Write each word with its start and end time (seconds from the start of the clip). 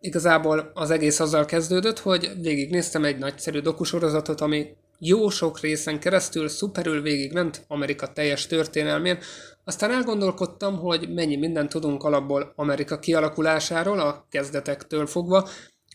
Igazából 0.00 0.70
az 0.74 0.90
egész 0.90 1.20
azzal 1.20 1.44
kezdődött, 1.44 1.98
hogy 1.98 2.30
végignéztem 2.40 3.04
egy 3.04 3.18
nagyszerű 3.18 3.60
dokusorozatot, 3.60 4.40
ami 4.40 4.76
jó 4.98 5.28
sok 5.28 5.60
részen 5.60 6.00
keresztül 6.00 6.48
szuperül 6.48 7.02
végigment 7.02 7.64
Amerika 7.68 8.12
teljes 8.12 8.46
történelmén. 8.46 9.18
Aztán 9.64 9.90
elgondolkodtam, 9.90 10.78
hogy 10.78 11.14
mennyi 11.14 11.36
mindent 11.36 11.68
tudunk 11.68 12.02
alapból 12.02 12.52
Amerika 12.56 12.98
kialakulásáról, 12.98 14.00
a 14.00 14.26
kezdetektől 14.30 15.06
fogva, 15.06 15.48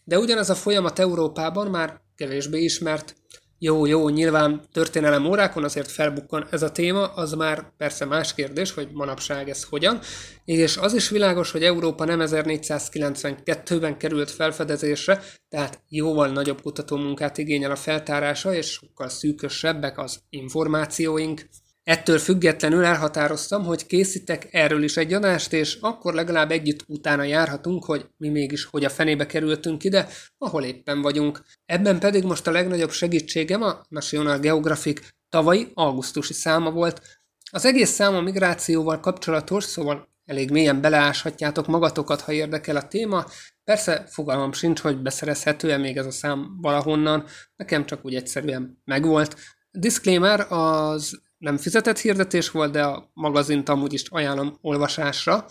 de 0.03 0.17
ugyanez 0.19 0.49
a 0.49 0.55
folyamat 0.55 0.99
Európában 0.99 1.67
már 1.67 2.01
kevésbé 2.15 2.63
ismert. 2.63 3.15
Jó, 3.63 3.85
jó, 3.85 4.09
nyilván 4.09 4.61
történelem 4.71 5.25
órákon 5.25 5.63
azért 5.63 5.91
felbukkan 5.91 6.47
ez 6.51 6.61
a 6.61 6.71
téma, 6.71 7.07
az 7.07 7.33
már 7.33 7.73
persze 7.77 8.05
más 8.05 8.33
kérdés, 8.33 8.71
hogy 8.73 8.89
manapság 8.91 9.49
ez 9.49 9.63
hogyan, 9.63 9.99
és 10.45 10.77
az 10.77 10.93
is 10.93 11.09
világos, 11.09 11.51
hogy 11.51 11.63
Európa 11.63 12.05
nem 12.05 12.19
1492-ben 12.21 13.97
került 13.97 14.31
felfedezésre, 14.31 15.23
tehát 15.49 15.83
jóval 15.89 16.27
nagyobb 16.27 16.61
kutatómunkát 16.61 17.37
igényel 17.37 17.71
a 17.71 17.75
feltárása, 17.75 18.53
és 18.53 18.67
sokkal 18.67 19.09
szűkösebbek 19.09 19.97
az 19.97 20.19
információink. 20.29 21.49
Ettől 21.83 22.17
függetlenül 22.19 22.83
elhatároztam, 22.83 23.63
hogy 23.63 23.85
készítek 23.85 24.47
erről 24.51 24.83
is 24.83 24.97
egy 24.97 25.13
adást, 25.13 25.53
és 25.53 25.77
akkor 25.81 26.13
legalább 26.13 26.51
együtt 26.51 26.83
utána 26.87 27.23
járhatunk, 27.23 27.85
hogy 27.85 28.09
mi 28.17 28.29
mégis 28.29 28.65
hogy 28.65 28.85
a 28.85 28.89
fenébe 28.89 29.25
kerültünk 29.25 29.83
ide, 29.83 30.07
ahol 30.37 30.63
éppen 30.63 31.01
vagyunk. 31.01 31.41
Ebben 31.65 31.99
pedig 31.99 32.23
most 32.23 32.47
a 32.47 32.51
legnagyobb 32.51 32.91
segítségem 32.91 33.61
a 33.61 33.81
National 33.89 34.39
Geographic 34.39 35.01
tavalyi 35.29 35.71
augusztusi 35.73 36.33
száma 36.33 36.71
volt. 36.71 37.01
Az 37.51 37.65
egész 37.65 37.89
szám 37.89 38.15
a 38.15 38.21
migrációval 38.21 38.99
kapcsolatos, 38.99 39.63
szóval 39.63 40.09
elég 40.25 40.51
mélyen 40.51 40.81
beleáshatjátok 40.81 41.67
magatokat, 41.67 42.21
ha 42.21 42.31
érdekel 42.31 42.75
a 42.75 42.87
téma. 42.87 43.25
Persze 43.63 44.05
fogalmam 44.09 44.53
sincs, 44.53 44.79
hogy 44.79 45.01
beszerezhető-e 45.01 45.77
még 45.77 45.97
ez 45.97 46.05
a 46.05 46.11
szám 46.11 46.57
valahonnan, 46.61 47.25
nekem 47.55 47.85
csak 47.85 48.05
úgy 48.05 48.15
egyszerűen 48.15 48.81
megvolt. 48.85 49.35
Disclaimer, 49.71 50.51
az 50.51 51.21
nem 51.41 51.57
fizetett 51.57 51.99
hirdetés 51.99 52.49
volt, 52.49 52.71
de 52.71 52.83
a 52.83 53.09
magazint 53.13 53.69
amúgy 53.69 53.93
is 53.93 54.03
ajánlom 54.09 54.57
olvasásra, 54.61 55.45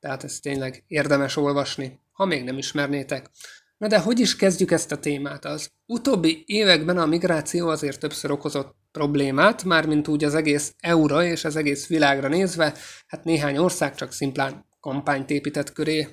tehát 0.00 0.24
ezt 0.24 0.42
tényleg 0.42 0.84
érdemes 0.86 1.36
olvasni, 1.36 2.00
ha 2.12 2.24
még 2.24 2.44
nem 2.44 2.58
ismernétek. 2.58 3.30
Na 3.78 3.86
de 3.86 3.98
hogy 3.98 4.20
is 4.20 4.36
kezdjük 4.36 4.70
ezt 4.70 4.92
a 4.92 4.98
témát? 4.98 5.44
Az 5.44 5.70
utóbbi 5.86 6.42
években 6.46 6.98
a 6.98 7.06
migráció 7.06 7.68
azért 7.68 8.00
többször 8.00 8.30
okozott 8.30 8.74
problémát, 8.92 9.64
mármint 9.64 10.08
úgy 10.08 10.24
az 10.24 10.34
egész 10.34 10.74
EU-ra 10.78 11.24
és 11.24 11.44
az 11.44 11.56
egész 11.56 11.86
világra 11.86 12.28
nézve, 12.28 12.74
hát 13.06 13.24
néhány 13.24 13.56
ország 13.56 13.94
csak 13.94 14.12
szimplán 14.12 14.66
kampányt 14.80 15.30
épített 15.30 15.72
köré. 15.72 16.08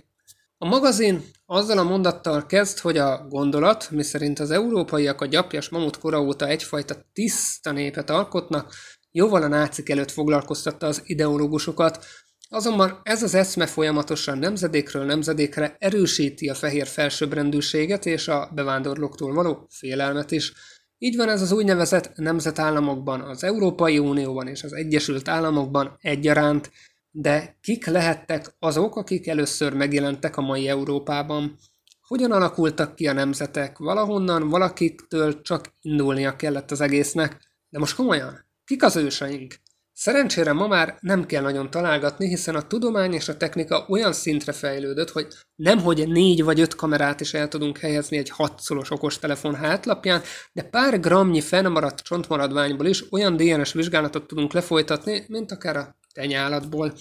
A 0.57 0.65
magazin 0.65 1.23
azzal 1.45 1.77
a 1.77 1.83
mondattal 1.83 2.45
kezd, 2.45 2.79
hogy 2.79 2.97
a 2.97 3.25
gondolat, 3.27 3.91
miszerint 3.91 4.39
az 4.39 4.51
európaiak 4.51 5.21
a 5.21 5.25
gyapjas 5.25 5.69
mamut 5.69 5.97
kora 5.97 6.21
óta 6.21 6.47
egyfajta 6.47 6.95
tiszta 7.13 7.71
népet 7.71 8.09
alkotnak, 8.09 8.73
jóval 9.15 9.43
a 9.43 9.47
nácik 9.47 9.89
előtt 9.89 10.11
foglalkoztatta 10.11 10.87
az 10.87 11.01
ideológusokat, 11.05 12.05
azonban 12.49 12.99
ez 13.03 13.23
az 13.23 13.33
eszme 13.33 13.65
folyamatosan 13.65 14.37
nemzedékről 14.37 15.05
nemzedékre 15.05 15.75
erősíti 15.79 16.49
a 16.49 16.53
fehér 16.53 16.87
felsőbbrendűséget 16.87 18.05
és 18.05 18.27
a 18.27 18.51
bevándorlóktól 18.53 19.33
való 19.33 19.67
félelmet 19.69 20.31
is. 20.31 20.53
Így 20.97 21.15
van 21.15 21.29
ez 21.29 21.41
az 21.41 21.51
úgynevezett 21.51 22.15
nemzetállamokban, 22.15 23.21
az 23.21 23.43
Európai 23.43 23.99
Unióban 23.99 24.47
és 24.47 24.63
az 24.63 24.73
Egyesült 24.73 25.27
Államokban 25.27 25.97
egyaránt, 26.01 26.71
de 27.11 27.57
kik 27.61 27.85
lehettek 27.85 28.55
azok, 28.59 28.95
akik 28.95 29.27
először 29.27 29.73
megjelentek 29.73 30.37
a 30.37 30.41
mai 30.41 30.67
Európában? 30.67 31.57
Hogyan 32.01 32.31
alakultak 32.31 32.95
ki 32.95 33.07
a 33.07 33.13
nemzetek? 33.13 33.77
Valahonnan 33.77 34.49
valakiktől 34.49 35.41
csak 35.41 35.73
indulnia 35.81 36.35
kellett 36.35 36.71
az 36.71 36.81
egésznek. 36.81 37.51
De 37.69 37.79
most 37.79 37.95
komolyan, 37.95 38.45
Kik 38.65 38.83
az 38.83 38.95
őseink? 38.95 39.55
Szerencsére 39.93 40.53
ma 40.53 40.67
már 40.67 40.97
nem 40.99 41.25
kell 41.25 41.41
nagyon 41.41 41.69
találgatni, 41.69 42.27
hiszen 42.27 42.55
a 42.55 42.67
tudomány 42.67 43.13
és 43.13 43.27
a 43.27 43.37
technika 43.37 43.85
olyan 43.89 44.13
szintre 44.13 44.51
fejlődött, 44.51 45.09
hogy 45.09 45.27
nemhogy 45.55 46.07
négy 46.07 46.43
vagy 46.43 46.59
öt 46.59 46.75
kamerát 46.75 47.21
is 47.21 47.33
el 47.33 47.47
tudunk 47.47 47.77
helyezni 47.77 48.17
egy 48.17 48.29
hatszolos 48.29 48.91
okostelefon 48.91 49.55
hátlapján, 49.55 50.21
de 50.53 50.63
pár 50.63 50.99
gramnyi 50.99 51.41
fennmaradt 51.41 51.99
csontmaradványból 51.99 52.85
is 52.85 53.11
olyan 53.11 53.37
DNS 53.37 53.73
vizsgálatot 53.73 54.27
tudunk 54.27 54.53
lefolytatni, 54.53 55.25
mint 55.27 55.51
akár 55.51 55.75
a 55.75 55.95
tenyálatból. 56.13 56.93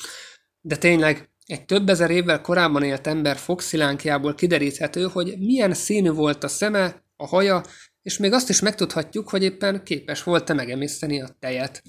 De 0.60 0.76
tényleg, 0.76 1.30
egy 1.46 1.64
több 1.64 1.88
ezer 1.88 2.10
évvel 2.10 2.40
korábban 2.40 2.82
élt 2.82 3.06
ember 3.06 3.36
fogszilánkjából 3.36 4.34
kideríthető, 4.34 5.02
hogy 5.02 5.34
milyen 5.38 5.74
színű 5.74 6.10
volt 6.10 6.44
a 6.44 6.48
szeme, 6.48 7.04
a 7.16 7.26
haja, 7.26 7.62
és 8.02 8.18
még 8.18 8.32
azt 8.32 8.48
is 8.48 8.60
megtudhatjuk, 8.60 9.28
hogy 9.28 9.42
éppen 9.42 9.82
képes 9.84 10.22
volt-e 10.22 10.54
megemészteni 10.54 11.20
a 11.20 11.36
tejet. 11.38 11.82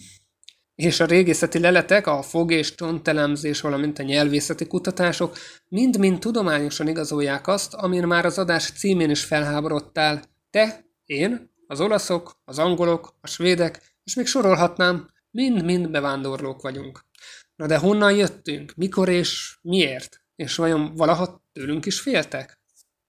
És 0.75 0.99
a 0.99 1.05
régészeti 1.05 1.59
leletek, 1.59 2.07
a 2.07 2.21
fog- 2.21 2.51
és 2.51 2.75
csontelemzés, 2.75 3.61
valamint 3.61 3.99
a 3.99 4.03
nyelvészeti 4.03 4.67
kutatások 4.67 5.37
mind-mind 5.69 6.19
tudományosan 6.19 6.87
igazolják 6.87 7.47
azt, 7.47 7.73
amin 7.73 8.07
már 8.07 8.25
az 8.25 8.37
adás 8.37 8.71
címén 8.71 9.09
is 9.09 9.23
felháborodtál. 9.23 10.23
Te, 10.49 10.85
én, 11.05 11.51
az 11.67 11.81
olaszok, 11.81 12.37
az 12.45 12.59
angolok, 12.59 13.15
a 13.21 13.27
svédek, 13.27 13.97
és 14.03 14.15
még 14.15 14.25
sorolhatnám, 14.25 15.09
mind-mind 15.31 15.89
bevándorlók 15.89 16.61
vagyunk. 16.61 17.05
Na 17.55 17.67
de 17.67 17.77
honnan 17.77 18.15
jöttünk? 18.15 18.73
Mikor 18.75 19.09
és 19.09 19.57
miért? 19.61 20.21
És 20.35 20.55
vajon 20.55 20.95
valaha 20.95 21.43
tőlünk 21.51 21.85
is 21.85 21.99
féltek? 21.99 22.62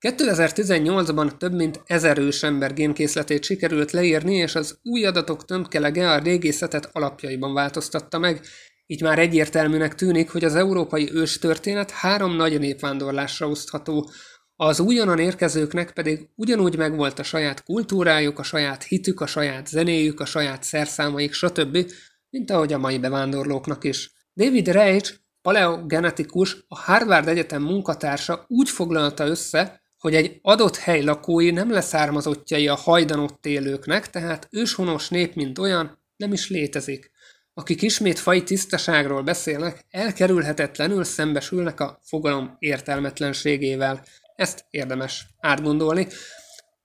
2018-ban 0.09 1.37
több 1.37 1.55
mint 1.55 1.83
ezer 1.87 2.19
ősember 2.19 2.75
génkészletét 2.75 3.45
sikerült 3.45 3.91
leírni, 3.91 4.35
és 4.35 4.55
az 4.55 4.79
új 4.83 5.05
adatok 5.05 5.45
tömkelege 5.45 6.11
a 6.11 6.19
régészetet 6.19 6.89
alapjaiban 6.93 7.55
változtatta 7.55 8.19
meg, 8.19 8.41
így 8.87 9.03
már 9.03 9.19
egyértelműnek 9.19 9.95
tűnik, 9.95 10.31
hogy 10.31 10.45
az 10.45 10.55
európai 10.55 11.11
ős 11.13 11.39
történet 11.39 11.91
három 11.91 12.37
nagy 12.37 12.59
népvándorlásra 12.59 13.49
osztható, 13.49 14.11
az 14.57 14.81
újonnan 14.81 15.19
érkezőknek 15.19 15.93
pedig 15.93 16.29
ugyanúgy 16.35 16.77
megvolt 16.77 17.19
a 17.19 17.23
saját 17.23 17.63
kultúrájuk, 17.63 18.39
a 18.39 18.43
saját 18.43 18.83
hitük, 18.83 19.21
a 19.21 19.27
saját 19.27 19.67
zenéjük, 19.67 20.21
a 20.21 20.25
saját 20.25 20.63
szerszámaik, 20.63 21.33
stb., 21.33 21.91
mint 22.31 22.51
ahogy 22.51 22.73
a 22.73 22.79
mai 22.79 22.99
bevándorlóknak 22.99 23.85
is. 23.85 24.13
David 24.35 24.69
Reich, 24.69 25.15
paleogenetikus, 25.43 26.57
a 26.69 26.79
Harvard 26.79 27.29
Egyetem 27.29 27.63
munkatársa 27.63 28.45
úgy 28.49 28.69
foglalta 28.69 29.27
össze, 29.27 29.83
hogy 30.05 30.15
egy 30.15 30.39
adott 30.43 30.77
hely 30.77 31.03
lakói 31.03 31.51
nem 31.51 31.71
leszármazottjai 31.71 32.69
a 32.69 32.75
hajdan 32.75 33.19
ott 33.19 33.47
élőknek, 33.47 34.11
tehát 34.11 34.49
őshonos 34.51 35.09
nép, 35.09 35.35
mint 35.35 35.59
olyan, 35.59 35.99
nem 36.17 36.33
is 36.33 36.49
létezik. 36.51 37.11
Akik 37.55 37.83
ismét 37.83 38.19
fai 38.19 38.43
tisztaságról 38.43 39.23
beszélnek, 39.23 39.85
elkerülhetetlenül 39.91 41.05
szembesülnek 41.05 41.81
a 41.81 42.01
fogalom 42.03 42.57
értelmetlenségével. 42.59 44.05
Ezt 44.37 44.65
érdemes 44.71 45.27
átgondolni, 45.39 46.07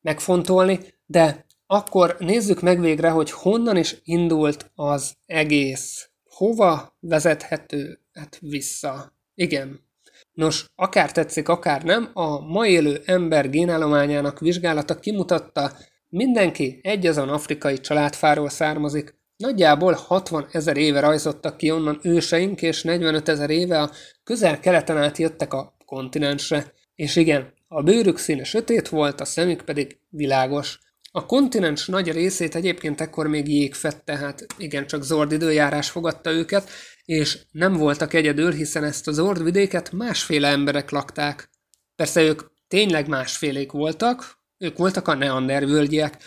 megfontolni, 0.01 0.80
de 1.06 1.45
akkor 1.68 2.15
nézzük 2.19 2.62
meg 2.62 2.80
végre, 2.80 3.10
hogy 3.10 3.31
honnan 3.31 3.77
is 3.77 3.95
indult 4.04 4.72
az 4.75 5.13
egész. 5.25 6.10
Hova 6.24 6.98
vezethető? 7.00 8.00
Hát 8.13 8.38
vissza. 8.42 9.13
Igen, 9.36 9.88
Nos, 10.31 10.66
akár 10.75 11.12
tetszik, 11.12 11.50
akár 11.50 11.83
nem, 11.83 12.10
a 12.13 12.39
ma 12.39 12.68
élő 12.68 13.01
ember 13.06 13.50
génállományának 13.50 14.39
vizsgálata 14.39 15.00
kimutatta, 15.00 15.71
mindenki 16.10 16.80
egy 16.83 17.06
azon 17.06 17.30
afrikai 17.30 17.80
családfáról 17.80 18.50
származik. 18.50 19.18
Nagyjából 19.38 19.94
60 19.94 20.48
ezer 20.51 20.77
éve 20.77 21.00
rajzottak 21.00 21.57
ki 21.57 21.71
onnan 21.71 22.00
őseink, 22.04 22.62
és 22.62 22.83
45 22.83 23.30
ezer 23.30 23.50
éve 23.50 23.81
a 23.81 23.92
közel-keleten 24.24 24.98
át 24.98 25.18
jöttek 25.18 25.54
a 25.54 25.75
kontinensre. 25.86 26.74
És 26.95 27.15
igen, 27.15 27.54
a 27.68 27.83
bőrük 27.83 28.18
színe 28.18 28.44
sötét 28.44 28.89
volt, 28.89 29.22
a 29.22 29.25
szemük 29.25 29.62
pedig 29.62 30.00
világos. 30.10 30.80
A 31.12 31.25
kontinens 31.25 31.88
nagy 31.88 32.12
részét 32.12 32.56
egyébként 32.56 33.01
ekkor 33.01 33.27
még 33.27 33.48
jég 33.48 33.74
fett, 33.74 34.06
tehát 34.06 34.45
igencsak 34.57 35.04
zord 35.04 35.31
időjárás 35.31 35.89
fogadta 35.89 36.31
őket, 36.31 36.69
és 37.10 37.40
nem 37.52 37.74
voltak 37.74 38.14
egyedül, 38.14 38.52
hiszen 38.52 38.84
ezt 38.84 39.08
az 39.08 39.20
ordvidéket 39.20 39.92
másféle 39.92 40.48
emberek 40.48 40.90
lakták. 40.90 41.50
Persze 41.96 42.22
ők 42.22 42.42
tényleg 42.68 43.08
másfélék 43.08 43.72
voltak, 43.72 44.38
Ők 44.58 44.78
voltak 44.78 45.08
a 45.08 45.14
neandervölgyek. 45.14 46.18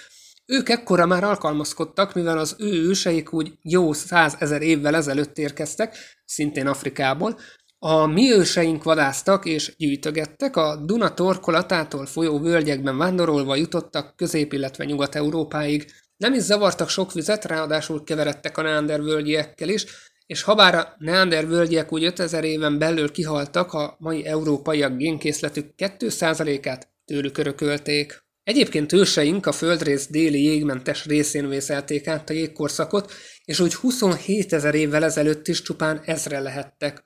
Ők 0.46 0.68
ekkora 0.68 1.06
már 1.06 1.24
alkalmazkodtak, 1.24 2.14
mivel 2.14 2.38
az 2.38 2.56
ő 2.58 2.88
őseik 2.88 3.32
úgy 3.32 3.52
jó 3.62 3.92
százezer 3.92 4.62
évvel 4.62 4.96
ezelőtt 4.96 5.38
érkeztek, 5.38 5.96
szintén 6.24 6.66
Afrikából, 6.66 7.38
a 7.78 8.06
mi 8.06 8.32
őseink 8.32 8.82
vadáztak 8.82 9.44
és 9.44 9.74
gyűjtögettek, 9.76 10.56
a 10.56 10.76
Duna 10.76 11.14
torkolatától 11.14 12.06
folyó 12.06 12.38
völgyekben 12.38 12.96
vándorolva 12.96 13.56
jutottak 13.56 14.16
Közép- 14.16 14.52
illetve 14.52 14.84
Nyugat-Európáig. 14.84 15.92
Nem 16.16 16.34
is 16.34 16.42
zavartak 16.42 16.88
sok 16.88 17.12
vizet, 17.12 17.44
ráadásul 17.44 18.04
keveredtek 18.04 18.58
a 18.58 18.62
neandervölgyiekkel 18.62 19.68
is, 19.68 19.86
és 20.26 20.42
habár 20.42 20.74
a 20.74 20.94
neandervölgyiek 20.98 21.92
úgy 21.92 22.04
5000 22.04 22.44
éven 22.44 22.78
belül 22.78 23.10
kihaltak, 23.10 23.72
a 23.72 23.96
mai 23.98 24.26
európaiak 24.26 24.96
génkészletük 24.96 25.70
2%-át 25.76 26.88
tőlük 27.04 27.38
örökölték. 27.38 28.22
Egyébként 28.42 28.92
őseink 28.92 29.46
a 29.46 29.52
földrész 29.52 30.06
déli 30.06 30.42
jégmentes 30.42 31.04
részén 31.04 31.48
vészelték 31.48 32.06
át 32.06 32.30
a 32.30 32.32
jégkorszakot, 32.32 33.12
és 33.44 33.60
úgy 33.60 33.74
27 33.74 34.52
ezer 34.52 34.74
évvel 34.74 35.04
ezelőtt 35.04 35.48
is 35.48 35.62
csupán 35.62 36.00
ezre 36.04 36.40
lehettek. 36.40 37.04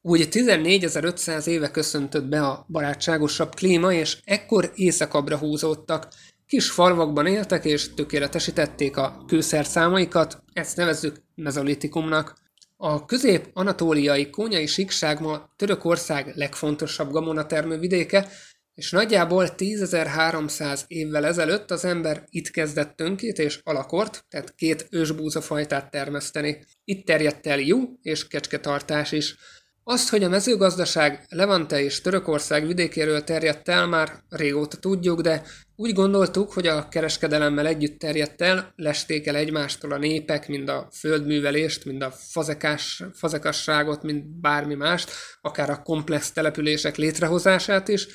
Úgy 0.00 0.28
14.500 0.30 1.46
éve 1.46 1.70
köszöntött 1.70 2.24
be 2.24 2.46
a 2.46 2.66
barátságosabb 2.68 3.54
klíma, 3.54 3.92
és 3.92 4.18
ekkor 4.24 4.72
éjszakabbra 4.74 5.36
húzódtak. 5.36 6.08
Kis 6.46 6.70
falvakban 6.70 7.26
éltek, 7.26 7.64
és 7.64 7.94
tökéletesítették 7.94 8.96
a 8.96 9.24
kőszerszámaikat, 9.26 10.42
ezt 10.52 10.76
nevezzük 10.76 11.16
mezolitikumnak. 11.34 12.34
A 12.80 13.04
közép-anatóliai 13.04 14.30
kónyai 14.30 14.66
síkság 14.66 15.20
ma 15.20 15.52
Törökország 15.56 16.32
legfontosabb 16.34 17.10
gamonatermő 17.10 17.78
vidéke, 17.78 18.28
és 18.74 18.90
nagyjából 18.90 19.48
10.300 19.56 20.80
évvel 20.86 21.26
ezelőtt 21.26 21.70
az 21.70 21.84
ember 21.84 22.24
itt 22.28 22.50
kezdett 22.50 22.96
tönkét 22.96 23.38
és 23.38 23.60
alakort, 23.64 24.24
tehát 24.28 24.54
két 24.54 24.86
ősbúzafajtát 24.90 25.90
termeszteni. 25.90 26.64
Itt 26.84 27.06
terjedt 27.06 27.46
el 27.46 27.58
jó 27.58 27.78
és 28.02 28.26
kecsketartás 28.26 29.12
is. 29.12 29.36
Azt, 29.84 30.08
hogy 30.08 30.24
a 30.24 30.28
mezőgazdaság 30.28 31.26
Levante 31.28 31.82
és 31.82 32.00
Törökország 32.00 32.66
vidékéről 32.66 33.24
terjedt 33.24 33.68
el, 33.68 33.86
már 33.86 34.22
régóta 34.28 34.76
tudjuk, 34.76 35.20
de 35.20 35.42
úgy 35.80 35.92
gondoltuk, 35.92 36.52
hogy 36.52 36.66
a 36.66 36.88
kereskedelemmel 36.88 37.66
együtt 37.66 37.98
terjedt 37.98 38.42
el, 38.42 38.72
lesték 38.76 39.26
el 39.26 39.36
egymástól 39.36 39.92
a 39.92 39.98
népek, 39.98 40.48
mind 40.48 40.68
a 40.68 40.88
földművelést, 40.92 41.84
mind 41.84 42.02
a 42.02 42.10
fazekás, 42.10 43.02
fazekasságot, 43.12 44.02
mind 44.02 44.24
bármi 44.24 44.74
mást, 44.74 45.10
akár 45.40 45.70
a 45.70 45.82
komplex 45.82 46.32
települések 46.32 46.96
létrehozását 46.96 47.88
is, 47.88 48.06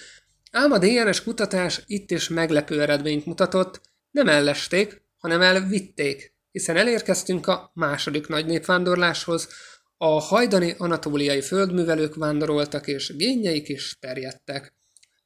ám 0.51 0.71
a 0.71 0.77
DNS 0.77 1.23
kutatás 1.23 1.83
itt 1.85 2.11
is 2.11 2.29
meglepő 2.29 2.81
eredményt 2.81 3.25
mutatott, 3.25 3.81
nem 4.11 4.27
ellesték, 4.27 5.01
hanem 5.17 5.41
elvitték, 5.41 6.35
hiszen 6.51 6.77
elérkeztünk 6.77 7.47
a 7.47 7.71
második 7.73 8.27
nagy 8.27 8.45
népvándorláshoz, 8.45 9.47
a 9.97 10.19
hajdani 10.21 10.75
anatóliai 10.77 11.41
földművelők 11.41 12.15
vándoroltak, 12.15 12.87
és 12.87 13.15
génjeik 13.15 13.69
is 13.69 13.97
terjedtek. 13.99 14.75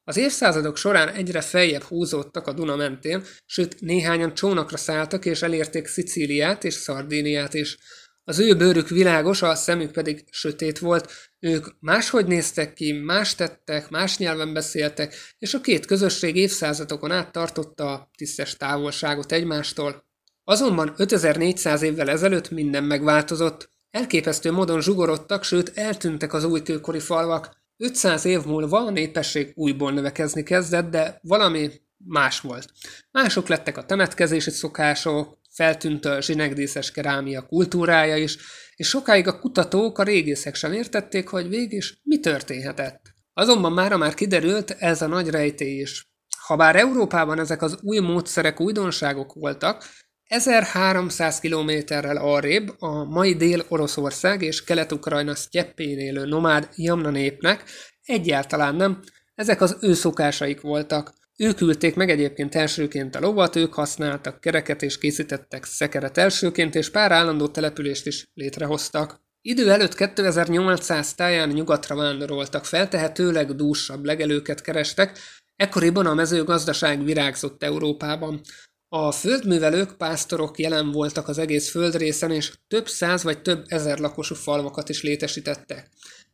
Az 0.07 0.17
évszázadok 0.17 0.77
során 0.77 1.09
egyre 1.09 1.41
feljebb 1.41 1.81
húzódtak 1.81 2.47
a 2.47 2.53
Duna 2.53 2.75
mentén, 2.75 3.23
sőt 3.45 3.81
néhányan 3.81 4.33
csónakra 4.33 4.77
szálltak 4.77 5.25
és 5.25 5.41
elérték 5.41 5.87
Szicíliát 5.87 6.63
és 6.63 6.73
Szardíniát 6.73 7.53
is. 7.53 7.77
Az 8.23 8.39
ő 8.39 8.55
bőrük 8.55 8.89
világos, 8.89 9.41
a 9.41 9.55
szemük 9.55 9.91
pedig 9.91 10.23
sötét 10.31 10.79
volt, 10.79 11.11
ők 11.39 11.67
máshogy 11.79 12.25
néztek 12.25 12.73
ki, 12.73 12.91
más 12.91 13.35
tettek, 13.35 13.89
más 13.89 14.17
nyelven 14.17 14.53
beszéltek, 14.53 15.15
és 15.39 15.53
a 15.53 15.61
két 15.61 15.85
közösség 15.85 16.35
évszázadokon 16.35 17.11
át 17.11 17.31
tartotta 17.31 17.91
a 17.91 18.09
tisztes 18.17 18.55
távolságot 18.55 19.31
egymástól. 19.31 20.05
Azonban 20.43 20.93
5400 20.97 21.81
évvel 21.81 22.09
ezelőtt 22.09 22.49
minden 22.49 22.83
megváltozott. 22.83 23.69
Elképesztő 23.91 24.51
módon 24.51 24.81
zsugorodtak, 24.81 25.43
sőt 25.43 25.71
eltűntek 25.77 26.33
az 26.33 26.43
újkőkori 26.43 26.99
falvak. 26.99 27.65
500 27.77 28.25
év 28.25 28.45
múlva 28.45 28.79
a 28.79 28.89
népesség 28.89 29.51
újból 29.55 29.91
növekezni 29.91 30.43
kezdett, 30.43 30.89
de 30.89 31.19
valami 31.21 31.71
más 31.97 32.39
volt. 32.39 32.71
Mások 33.11 33.47
lettek 33.47 33.77
a 33.77 33.85
temetkezési 33.85 34.49
szokások, 34.49 35.37
feltűnt 35.49 36.05
a 36.05 36.21
zsinegdíszes 36.21 36.91
kerámia 36.91 37.45
kultúrája 37.45 38.15
is, 38.15 38.37
és 38.75 38.87
sokáig 38.87 39.27
a 39.27 39.39
kutatók, 39.39 39.99
a 39.99 40.03
régészek 40.03 40.55
sem 40.55 40.73
értették, 40.73 41.27
hogy 41.27 41.49
végig 41.49 41.83
mi 42.03 42.19
történhetett. 42.19 43.01
Azonban 43.33 43.71
mára 43.71 43.97
már 43.97 44.13
kiderült 44.13 44.71
ez 44.71 45.01
a 45.01 45.07
nagy 45.07 45.29
rejtély 45.29 45.79
is. 45.79 46.05
Habár 46.39 46.75
Európában 46.75 47.39
ezek 47.39 47.61
az 47.61 47.77
új 47.81 47.99
módszerek 47.99 48.59
újdonságok 48.59 49.33
voltak, 49.33 49.83
1300 50.27 51.39
kilométerrel 51.39 52.17
arrébb 52.17 52.75
a 52.79 53.03
mai 53.03 53.35
Dél-Oroszország 53.35 54.41
és 54.41 54.63
Kelet-Ukrajna 54.63 55.35
sztyeppén 55.35 55.99
élő 55.99 56.25
nomád 56.25 56.69
Jamna 56.75 57.09
népnek 57.09 57.63
egyáltalán 58.03 58.75
nem, 58.75 59.03
ezek 59.35 59.61
az 59.61 59.77
ő 59.81 59.93
szokásaik 59.93 60.61
voltak. 60.61 61.13
Ők 61.37 61.61
ülték 61.61 61.95
meg 61.95 62.09
egyébként 62.09 62.55
elsőként 62.55 63.15
a 63.15 63.19
lovat, 63.19 63.55
ők 63.55 63.73
használtak 63.73 64.41
kereket 64.41 64.81
és 64.81 64.97
készítettek 64.97 65.63
szekeret 65.63 66.17
elsőként, 66.17 66.75
és 66.75 66.89
pár 66.89 67.11
állandó 67.11 67.47
települést 67.47 68.05
is 68.05 68.25
létrehoztak. 68.33 69.21
Idő 69.41 69.71
előtt 69.71 69.95
2800 69.95 71.13
táján 71.13 71.49
nyugatra 71.49 71.95
vándoroltak, 71.95 72.65
feltehetőleg 72.65 73.55
dúsabb 73.55 74.05
legelőket 74.05 74.61
kerestek, 74.61 75.19
ekkoriban 75.55 76.05
a 76.05 76.13
mezőgazdaság 76.13 77.03
virágzott 77.03 77.63
Európában. 77.63 78.41
A 78.89 79.11
földművelők, 79.11 79.97
pásztorok 79.97 80.59
jelen 80.59 80.91
voltak 80.91 81.27
az 81.27 81.37
egész 81.37 81.69
földrészen, 81.69 82.31
és 82.31 82.53
több 82.67 82.87
száz 82.87 83.23
vagy 83.23 83.41
több 83.41 83.63
ezer 83.67 83.99
lakosú 83.99 84.35
falvakat 84.35 84.89
is 84.89 85.01
létesítettek. 85.01 85.89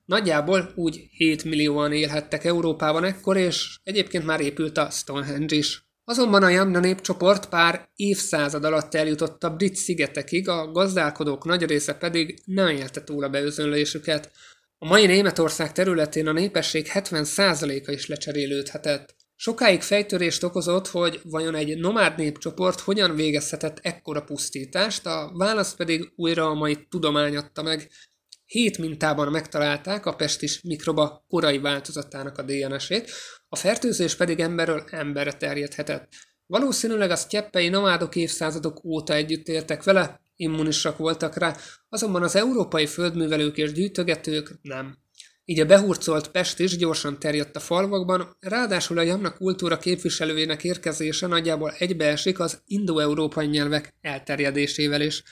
Nagyjából 0.06 0.72
úgy 0.76 1.08
7 1.12 1.44
millióan 1.44 1.94
élhettek 1.94 2.44
Európában 2.44 3.04
ekkor, 3.04 3.38
és 3.38 3.78
egyébként 3.84 4.26
már 4.26 4.42
épült 4.42 4.78
a 4.78 4.90
Stonehenge 4.90 5.56
is. 5.56 5.86
Azonban 6.06 6.44
a 6.44 6.50
Jamna 6.50 6.80
népcsoport 6.80 7.50
pár 7.50 7.90
évszázad 7.96 8.64
alatt 8.64 8.96
eljutott 8.96 9.44
a 9.44 9.56
brit 9.56 9.76
szigetekig, 9.76 10.48
a 10.48 10.72
gazdálkodók 10.72 11.46
nagy 11.46 11.66
része 11.66 11.94
pedig 11.94 12.42
nem 12.46 12.68
élte 12.68 13.04
túl 13.04 13.24
a 13.24 13.30
beözönlésüket. 13.30 14.32
A 14.78 14.88
mai 14.88 15.06
Németország 15.06 15.72
területén 15.72 16.28
a 16.28 16.32
népesség 16.32 16.88
70%-a 16.94 17.92
is 17.92 18.08
lecserélődhetett. 18.08 19.16
Sokáig 19.36 19.82
fejtörést 19.82 20.44
okozott, 20.44 20.88
hogy 20.88 21.22
vajon 21.24 21.56
egy 21.56 21.78
nomád 21.78 22.18
népcsoport 22.18 22.80
hogyan 22.80 23.16
végezhetett 23.16 23.80
ekkora 23.82 24.22
pusztítást, 24.22 25.06
a 25.06 25.32
választ 25.34 25.76
pedig 25.76 26.12
újra 26.16 26.46
a 26.46 26.54
mai 26.54 26.88
tudomány 26.90 27.36
adta 27.36 27.62
meg. 27.62 27.90
Hét 28.46 28.78
mintában 28.78 29.32
megtalálták 29.32 30.06
a 30.06 30.16
pestis 30.16 30.62
mikroba 30.62 31.26
korai 31.28 31.60
változatának 31.60 32.38
a 32.38 32.44
DNS-ét, 32.44 33.12
a 33.50 33.56
fertőzés 33.56 34.16
pedig 34.16 34.40
emberről 34.40 34.84
emberre 34.90 35.34
terjedhetett. 35.34 36.08
Valószínűleg 36.46 37.12
a 37.12 37.16
sztyeppei 37.16 37.70
nomádok 37.70 38.16
évszázadok 38.16 38.84
óta 38.84 39.14
együtt 39.14 39.48
éltek 39.48 39.84
vele, 39.84 40.22
immunisak 40.36 40.98
voltak 40.98 41.38
rá, 41.38 41.58
azonban 41.90 42.24
az 42.24 42.36
európai 42.36 42.86
földművelők 42.86 43.58
és 43.58 43.72
gyűjtögetők 43.72 44.60
nem. 44.62 45.03
Így 45.46 45.60
a 45.60 45.66
behurcolt 45.66 46.28
Pest 46.28 46.60
is 46.60 46.78
gyorsan 46.78 47.20
terjedt 47.20 47.56
a 47.56 47.60
falvakban, 47.60 48.38
ráadásul 48.40 48.98
a 48.98 49.02
Jamna 49.02 49.34
kultúra 49.34 49.78
képviselőjének 49.78 50.64
érkezése 50.64 51.28
nagyjából 51.28 51.74
egybeesik 51.78 52.40
az 52.40 52.62
indoeurópai 52.66 53.46
nyelvek 53.46 53.94
elterjedésével 54.02 55.02
is. 55.02 55.24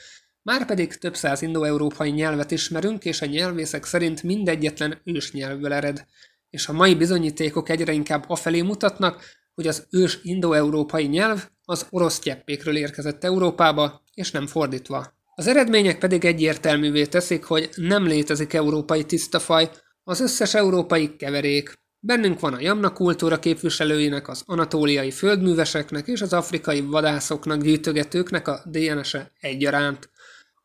Márpedig 0.44 0.94
több 0.94 1.16
száz 1.16 1.42
indoeurópai 1.42 2.10
nyelvet 2.10 2.52
ismerünk, 2.52 3.06
és 3.06 3.22
a 3.22 3.26
nyelvészek 3.26 3.86
szerint 3.86 4.24
mindegyetlen 4.24 5.02
ősnyelvből 5.04 5.74
ered. 5.74 6.06
És 6.50 6.68
a 6.68 6.74
mai 6.74 6.96
bizonyítékok 6.96 7.70
egyre 7.70 7.92
inkább 7.92 8.24
afelé 8.28 8.62
mutatnak, 8.62 9.24
hogy 9.54 9.68
az 9.68 9.88
ős 9.90 10.20
indoeurópai 10.24 11.06
nyelv 11.06 11.48
az 11.66 11.88
orosz 11.90 12.20
tyeppékről 12.20 12.78
érkezett 12.78 13.24
Európába, 13.24 14.04
és 14.14 14.32
nem 14.32 14.48
fordítva. 14.48 15.20
Az 15.36 15.48
eredmények 15.48 16.00
pedig 16.00 16.26
egyértelművé 16.26 17.06
teszik, 17.06 17.44
hogy 17.44 17.70
nem 17.76 18.08
létezik 18.08 18.54
európai 18.54 19.04
tisztafaj, 19.04 19.70
az 20.04 20.20
összes 20.20 20.54
európai 20.54 21.16
keverék. 21.16 21.80
Bennünk 22.00 22.40
van 22.40 22.54
a 22.54 22.62
Jamna 22.62 22.94
kultúra 22.94 23.40
képviselőinek, 23.40 24.28
az 24.28 24.44
anatóliai 24.46 25.12
földműveseknek 25.12 26.08
és 26.08 26.22
az 26.22 26.34
afrikai 26.34 26.82
vadászoknak, 26.82 27.62
gyűjtögetőknek 27.62 28.48
a 28.48 28.64
DNS-e 28.66 29.32
egyaránt. 29.40 30.10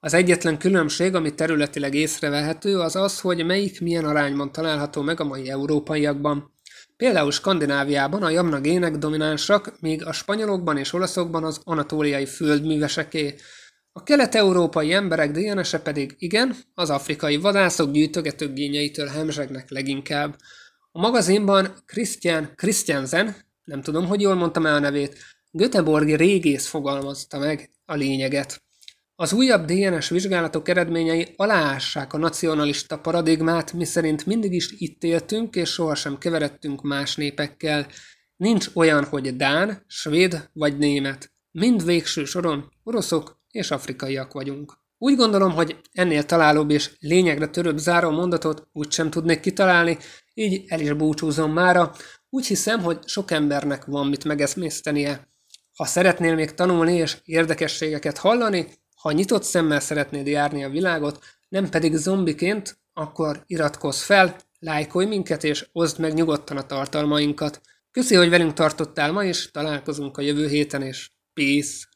Az 0.00 0.14
egyetlen 0.14 0.58
különbség, 0.58 1.14
ami 1.14 1.34
területileg 1.34 1.94
észrevehető, 1.94 2.78
az 2.78 2.96
az, 2.96 3.20
hogy 3.20 3.44
melyik 3.44 3.80
milyen 3.80 4.04
arányban 4.04 4.52
található 4.52 5.02
meg 5.02 5.20
a 5.20 5.24
mai 5.24 5.50
európaiakban. 5.50 6.52
Például 6.96 7.30
Skandináviában 7.30 8.22
a 8.22 8.30
jamna 8.30 8.60
gének 8.60 8.96
dominánsak, 8.96 9.80
míg 9.80 10.06
a 10.06 10.12
spanyolokban 10.12 10.76
és 10.76 10.92
olaszokban 10.92 11.44
az 11.44 11.60
anatóliai 11.64 12.26
földműveseké. 12.26 13.34
A 13.96 14.02
kelet-európai 14.02 14.92
emberek 14.92 15.30
DNS-e 15.30 15.78
pedig 15.78 16.14
igen, 16.18 16.56
az 16.74 16.90
afrikai 16.90 17.36
vadászok 17.36 17.90
gyűjtögetők 17.90 18.52
génjeitől 18.52 19.06
hemzsegnek 19.06 19.70
leginkább. 19.70 20.36
A 20.92 21.00
magazinban 21.00 21.74
Christian 21.86 22.52
Christiansen 22.54 23.36
nem 23.64 23.82
tudom, 23.82 24.06
hogy 24.06 24.20
jól 24.20 24.34
mondtam 24.34 24.66
el 24.66 24.74
a 24.74 24.78
nevét, 24.78 25.18
Göteborgi 25.50 26.16
régész 26.16 26.66
fogalmazta 26.66 27.38
meg 27.38 27.70
a 27.84 27.94
lényeget. 27.94 28.62
Az 29.14 29.32
újabb 29.32 29.64
DNS 29.64 30.08
vizsgálatok 30.08 30.68
eredményei 30.68 31.34
aláássák 31.36 32.12
a 32.12 32.18
nacionalista 32.18 32.98
paradigmát, 32.98 33.72
miszerint 33.72 34.26
mindig 34.26 34.52
is 34.52 34.70
itt 34.78 35.02
éltünk, 35.02 35.54
és 35.54 35.70
sohasem 35.70 36.18
keveredtünk 36.18 36.82
más 36.82 37.16
népekkel. 37.16 37.86
Nincs 38.36 38.66
olyan, 38.74 39.04
hogy 39.04 39.36
Dán, 39.36 39.84
Svéd 39.86 40.48
vagy 40.52 40.78
Német. 40.78 41.32
Mind 41.50 41.84
végső 41.84 42.24
soron 42.24 42.72
oroszok 42.82 43.36
és 43.56 43.70
afrikaiak 43.70 44.32
vagyunk. 44.32 44.78
Úgy 44.98 45.16
gondolom, 45.16 45.52
hogy 45.52 45.80
ennél 45.92 46.24
találóbb 46.24 46.70
és 46.70 46.90
lényegre 46.98 47.46
törőbb 47.46 47.78
záró 47.78 48.10
mondatot 48.10 48.68
úgy 48.72 48.90
sem 48.90 49.10
tudnék 49.10 49.40
kitalálni, 49.40 49.98
így 50.34 50.64
el 50.68 50.80
is 50.80 50.92
búcsúzom 50.92 51.52
mára. 51.52 51.92
Úgy 52.28 52.46
hiszem, 52.46 52.82
hogy 52.82 52.98
sok 53.08 53.30
embernek 53.30 53.84
van 53.84 54.06
mit 54.06 54.24
megeszmésztenie. 54.24 55.28
Ha 55.76 55.84
szeretnél 55.84 56.34
még 56.34 56.50
tanulni 56.50 56.94
és 56.94 57.16
érdekességeket 57.24 58.18
hallani, 58.18 58.66
ha 59.00 59.12
nyitott 59.12 59.42
szemmel 59.42 59.80
szeretnéd 59.80 60.26
járni 60.26 60.64
a 60.64 60.68
világot, 60.68 61.24
nem 61.48 61.68
pedig 61.68 61.94
zombiként, 61.94 62.78
akkor 62.92 63.42
iratkozz 63.46 64.02
fel, 64.02 64.36
lájkolj 64.58 65.06
minket 65.06 65.44
és 65.44 65.68
oszd 65.72 65.98
meg 65.98 66.14
nyugodtan 66.14 66.56
a 66.56 66.66
tartalmainkat. 66.66 67.60
Köszi, 67.90 68.14
hogy 68.14 68.28
velünk 68.28 68.52
tartottál 68.52 69.12
ma, 69.12 69.24
és 69.24 69.50
találkozunk 69.50 70.16
a 70.16 70.22
jövő 70.22 70.48
héten, 70.48 70.82
és 70.82 71.10
peace! 71.32 71.86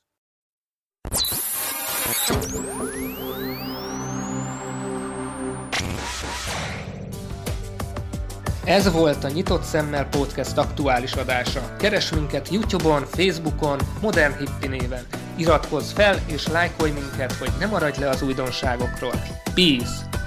Ez 8.64 8.92
volt 8.92 9.24
a 9.24 9.28
Nyitott 9.28 9.62
Szemmel 9.62 10.08
Podcast 10.08 10.56
aktuális 10.56 11.12
adása. 11.12 11.76
Keres 11.78 12.10
minket 12.10 12.48
Youtube-on, 12.48 13.04
Facebookon, 13.06 13.78
Modern 14.00 14.38
Hippi 14.38 14.68
néven. 14.68 15.06
Iratkozz 15.36 15.92
fel 15.92 16.18
és 16.26 16.46
lájkolj 16.46 16.90
minket, 16.90 17.32
hogy 17.32 17.50
ne 17.58 17.66
maradj 17.66 18.00
le 18.00 18.08
az 18.08 18.22
újdonságokról. 18.22 19.22
Peace! 19.54 20.19